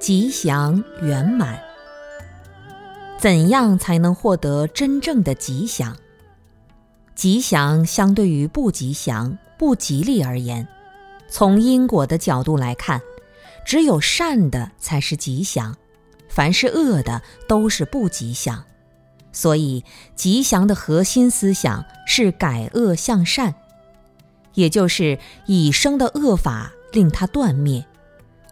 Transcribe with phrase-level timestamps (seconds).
[0.00, 1.58] 吉祥圆满。
[3.18, 5.96] 怎样才能获得真正的吉祥？
[7.16, 10.68] 吉祥相对于不吉祥、不吉利而言，
[11.28, 13.02] 从因果的角度来看，
[13.66, 15.76] 只有善的才是吉祥，
[16.28, 18.64] 凡是恶的都是不吉祥。
[19.32, 23.52] 所以，吉祥的核心思想是改恶向善，
[24.54, 27.84] 也就是以生的恶法令它断灭，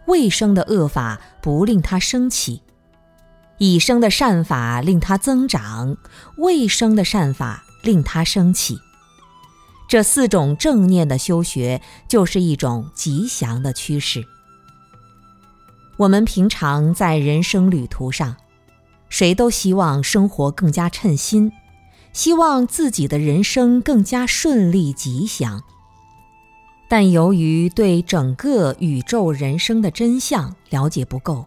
[0.07, 2.61] 未生的恶法不令他升起；
[3.59, 5.95] 已生的善法令他增长，
[6.37, 8.79] 未生的善法令他升起。
[9.87, 14.25] 这四种正念的修学，就是一种吉祥的趋势。
[15.97, 18.35] 我们平常在人生旅途上。
[19.09, 21.53] 谁都希望生活更加称心，
[22.11, 25.63] 希望自己的人生更加顺利吉祥。
[26.89, 31.45] 但由于对整个宇宙人生的真相了解不够，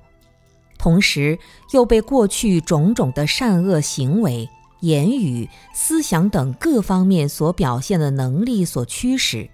[0.78, 1.38] 同时
[1.72, 4.48] 又被过去种种的善恶行为、
[4.80, 9.48] 言语、思想等各方面所表现的能力所驱使，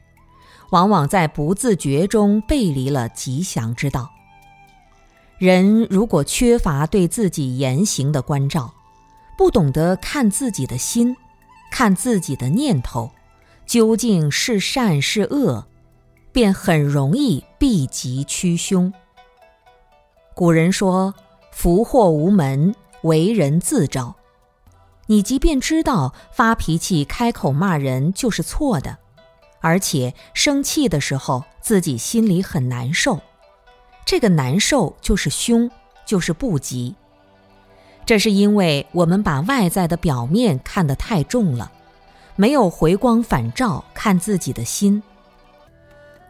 [0.70, 4.11] 往往在不自觉中背离了吉祥之道。
[5.39, 8.73] 人如果缺乏对自己言行的关照，
[9.37, 11.17] 不懂得看自己的心，
[11.71, 13.11] 看自己的念头，
[13.67, 15.67] 究竟是善是恶，
[16.37, 18.92] 便很容易避吉趋凶。
[20.34, 21.15] 古人说
[21.51, 24.15] ：“福祸无门，为人自招。”
[25.09, 28.99] 你即便知道发脾气、开口骂人就是错的，
[29.62, 33.19] 而且生气的时候自己心里很难受。
[34.05, 35.71] 这个难受就是凶，
[36.05, 36.94] 就是不吉。
[38.05, 41.72] 这是因为我们把外在的表面看得太重了，
[42.34, 45.03] 没有回光返照看自己的心。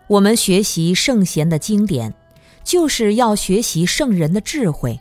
[0.08, 2.14] 我们学习圣贤的经典，
[2.62, 4.98] 就是要学习圣人的智慧，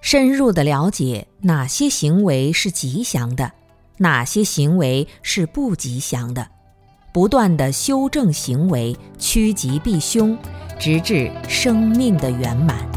[0.00, 3.50] 深入的了解哪些行为是吉祥的，
[3.98, 6.46] 哪些行为是不吉祥的，
[7.12, 10.36] 不断的修正行为，趋吉避凶。
[10.78, 12.93] 直至生命的圆满。